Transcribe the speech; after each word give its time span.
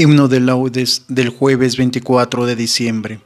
Himno 0.00 0.28
de 0.28 0.40
laudes 0.40 1.04
del 1.08 1.28
jueves 1.28 1.76
24 1.76 2.46
de 2.46 2.56
diciembre. 2.56 3.20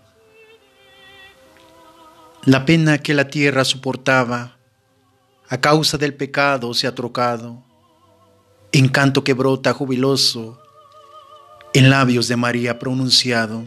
La 2.44 2.66
pena 2.66 2.98
que 2.98 3.14
la 3.14 3.28
tierra 3.28 3.64
soportaba 3.64 4.58
a 5.48 5.60
causa 5.60 5.98
del 5.98 6.14
pecado 6.14 6.74
se 6.74 6.88
ha 6.88 6.94
trocado 6.96 7.62
en 8.72 8.88
canto 8.88 9.22
que 9.22 9.34
brota 9.34 9.72
jubiloso 9.72 10.60
en 11.74 11.90
labios 11.90 12.26
de 12.26 12.34
María 12.34 12.80
pronunciado. 12.80 13.62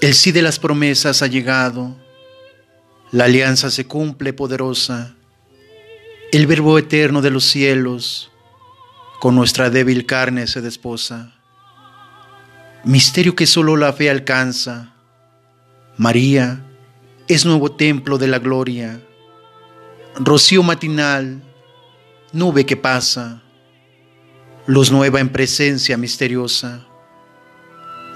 El 0.00 0.14
sí 0.14 0.32
de 0.32 0.42
las 0.42 0.58
promesas 0.58 1.22
ha 1.22 1.28
llegado, 1.28 1.94
la 3.12 3.26
alianza 3.26 3.70
se 3.70 3.86
cumple 3.86 4.32
poderosa, 4.32 5.14
el 6.32 6.48
verbo 6.48 6.76
eterno 6.80 7.22
de 7.22 7.30
los 7.30 7.44
cielos 7.44 8.32
con 9.24 9.34
nuestra 9.34 9.70
débil 9.70 10.04
carne 10.04 10.46
se 10.46 10.60
desposa. 10.60 11.32
Misterio 12.84 13.34
que 13.34 13.46
solo 13.46 13.74
la 13.74 13.90
fe 13.94 14.10
alcanza. 14.10 14.92
María 15.96 16.62
es 17.26 17.46
nuevo 17.46 17.72
templo 17.72 18.18
de 18.18 18.26
la 18.26 18.38
gloria. 18.38 19.00
Rocío 20.16 20.62
matinal, 20.62 21.42
nube 22.34 22.66
que 22.66 22.76
pasa, 22.76 23.40
luz 24.66 24.92
nueva 24.92 25.20
en 25.20 25.30
presencia 25.30 25.96
misteriosa. 25.96 26.86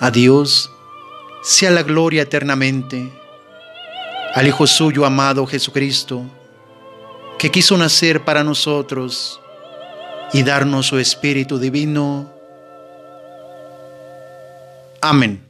A 0.01 0.11
Dios 0.11 0.71
sea 1.41 1.71
la 1.71 1.85
gloria 1.85 2.21
eternamente. 2.21 3.11
Al 4.35 4.47
Hijo 4.47 4.67
suyo 4.67 5.07
amado 5.07 5.47
Jesucristo, 5.47 6.23
que 7.39 7.51
quiso 7.51 7.79
nacer 7.79 8.27
para 8.27 8.45
nosotros 8.45 9.41
y 10.33 10.43
darnos 10.43 10.87
su 10.87 10.99
Espíritu 10.99 11.59
Divino. 11.59 12.31
Amén. 15.01 15.48